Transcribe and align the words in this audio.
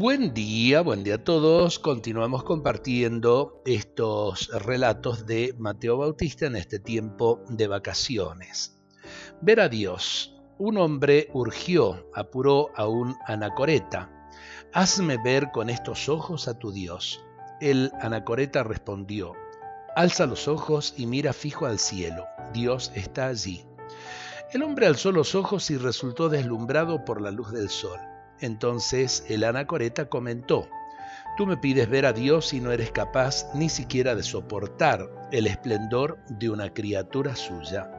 Buen 0.00 0.32
día, 0.32 0.80
buen 0.80 1.04
día 1.04 1.16
a 1.16 1.24
todos. 1.24 1.78
Continuamos 1.78 2.42
compartiendo 2.42 3.60
estos 3.66 4.48
relatos 4.48 5.26
de 5.26 5.54
Mateo 5.58 5.98
Bautista 5.98 6.46
en 6.46 6.56
este 6.56 6.78
tiempo 6.78 7.44
de 7.50 7.66
vacaciones. 7.66 8.80
Ver 9.42 9.60
a 9.60 9.68
Dios. 9.68 10.34
Un 10.56 10.78
hombre 10.78 11.28
urgió, 11.34 12.08
apuró 12.14 12.70
a 12.76 12.86
un 12.86 13.14
anacoreta. 13.26 14.10
Hazme 14.72 15.18
ver 15.22 15.50
con 15.52 15.68
estos 15.68 16.08
ojos 16.08 16.48
a 16.48 16.58
tu 16.58 16.72
Dios. 16.72 17.22
El 17.60 17.92
anacoreta 18.00 18.62
respondió, 18.62 19.34
Alza 19.96 20.24
los 20.24 20.48
ojos 20.48 20.94
y 20.96 21.04
mira 21.04 21.34
fijo 21.34 21.66
al 21.66 21.78
cielo. 21.78 22.24
Dios 22.54 22.90
está 22.94 23.26
allí. 23.26 23.66
El 24.50 24.62
hombre 24.62 24.86
alzó 24.86 25.12
los 25.12 25.34
ojos 25.34 25.70
y 25.70 25.76
resultó 25.76 26.30
deslumbrado 26.30 27.04
por 27.04 27.20
la 27.20 27.30
luz 27.30 27.52
del 27.52 27.68
sol. 27.68 28.00
Entonces 28.40 29.24
el 29.28 29.44
anacoreta 29.44 30.08
comentó, 30.08 30.68
Tú 31.36 31.46
me 31.46 31.56
pides 31.56 31.88
ver 31.88 32.06
a 32.06 32.12
Dios 32.12 32.52
y 32.52 32.60
no 32.60 32.70
eres 32.70 32.90
capaz 32.90 33.46
ni 33.54 33.68
siquiera 33.68 34.14
de 34.14 34.22
soportar 34.22 35.08
el 35.32 35.46
esplendor 35.46 36.18
de 36.28 36.50
una 36.50 36.74
criatura 36.74 37.34
suya. 37.34 37.90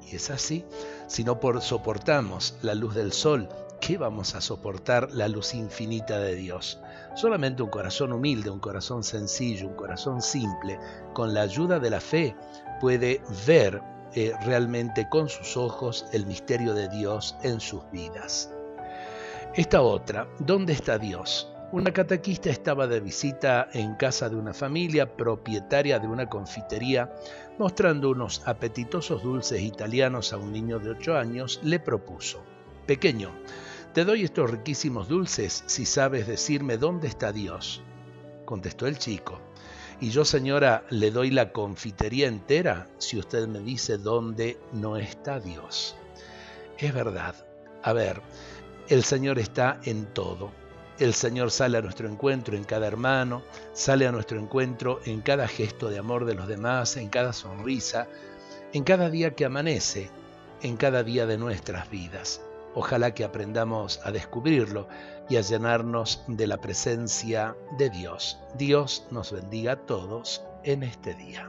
Y 0.00 0.16
es 0.16 0.30
así, 0.30 0.64
si 1.06 1.24
no 1.24 1.40
por 1.40 1.60
soportamos 1.60 2.56
la 2.62 2.74
luz 2.74 2.94
del 2.94 3.12
sol, 3.12 3.48
¿qué 3.80 3.98
vamos 3.98 4.34
a 4.34 4.40
soportar 4.40 5.10
la 5.12 5.28
luz 5.28 5.54
infinita 5.54 6.18
de 6.20 6.36
Dios? 6.36 6.80
Solamente 7.14 7.62
un 7.62 7.70
corazón 7.70 8.12
humilde, 8.12 8.50
un 8.50 8.60
corazón 8.60 9.02
sencillo, 9.02 9.68
un 9.68 9.74
corazón 9.74 10.22
simple, 10.22 10.78
con 11.12 11.34
la 11.34 11.42
ayuda 11.42 11.80
de 11.80 11.90
la 11.90 12.00
fe, 12.00 12.34
puede 12.80 13.20
ver 13.46 13.82
eh, 14.14 14.32
realmente 14.42 15.08
con 15.10 15.28
sus 15.28 15.56
ojos 15.56 16.06
el 16.12 16.24
misterio 16.24 16.72
de 16.72 16.88
Dios 16.88 17.36
en 17.42 17.60
sus 17.60 17.82
vidas. 17.90 18.50
Esta 19.56 19.82
otra, 19.82 20.28
¿dónde 20.38 20.72
está 20.72 20.96
Dios? 20.96 21.48
Una 21.72 21.92
catequista 21.92 22.50
estaba 22.50 22.86
de 22.86 23.00
visita 23.00 23.68
en 23.72 23.96
casa 23.96 24.28
de 24.28 24.36
una 24.36 24.54
familia 24.54 25.16
propietaria 25.16 25.98
de 25.98 26.06
una 26.06 26.28
confitería, 26.28 27.12
mostrando 27.58 28.10
unos 28.10 28.46
apetitosos 28.46 29.24
dulces 29.24 29.60
italianos 29.60 30.32
a 30.32 30.36
un 30.36 30.52
niño 30.52 30.78
de 30.78 30.90
8 30.90 31.16
años, 31.16 31.58
le 31.64 31.80
propuso, 31.80 32.44
Pequeño, 32.86 33.32
te 33.92 34.04
doy 34.04 34.22
estos 34.22 34.48
riquísimos 34.48 35.08
dulces 35.08 35.64
si 35.66 35.84
sabes 35.84 36.28
decirme 36.28 36.76
dónde 36.76 37.08
está 37.08 37.32
Dios. 37.32 37.82
Contestó 38.44 38.86
el 38.86 38.98
chico, 38.98 39.40
y 40.00 40.10
yo 40.10 40.24
señora 40.24 40.84
le 40.90 41.10
doy 41.10 41.32
la 41.32 41.50
confitería 41.50 42.28
entera 42.28 42.86
si 42.98 43.18
usted 43.18 43.48
me 43.48 43.58
dice 43.58 43.98
dónde 43.98 44.60
no 44.72 44.96
está 44.96 45.40
Dios. 45.40 45.96
Es 46.78 46.94
verdad. 46.94 47.34
A 47.82 47.94
ver, 47.94 48.20
el 48.90 49.04
Señor 49.04 49.38
está 49.38 49.80
en 49.84 50.06
todo. 50.06 50.50
El 50.98 51.14
Señor 51.14 51.52
sale 51.52 51.78
a 51.78 51.80
nuestro 51.80 52.08
encuentro 52.08 52.56
en 52.56 52.64
cada 52.64 52.88
hermano, 52.88 53.42
sale 53.72 54.06
a 54.06 54.12
nuestro 54.12 54.38
encuentro 54.38 55.00
en 55.04 55.20
cada 55.20 55.46
gesto 55.46 55.88
de 55.88 55.98
amor 55.98 56.24
de 56.24 56.34
los 56.34 56.48
demás, 56.48 56.96
en 56.96 57.08
cada 57.08 57.32
sonrisa, 57.32 58.08
en 58.72 58.82
cada 58.82 59.08
día 59.08 59.36
que 59.36 59.44
amanece, 59.44 60.10
en 60.60 60.76
cada 60.76 61.04
día 61.04 61.24
de 61.24 61.38
nuestras 61.38 61.88
vidas. 61.88 62.42
Ojalá 62.74 63.14
que 63.14 63.24
aprendamos 63.24 64.00
a 64.04 64.10
descubrirlo 64.10 64.88
y 65.28 65.36
a 65.36 65.40
llenarnos 65.40 66.24
de 66.26 66.48
la 66.48 66.60
presencia 66.60 67.56
de 67.78 67.90
Dios. 67.90 68.40
Dios 68.58 69.06
nos 69.12 69.30
bendiga 69.30 69.72
a 69.72 69.86
todos 69.86 70.42
en 70.64 70.82
este 70.82 71.14
día. 71.14 71.48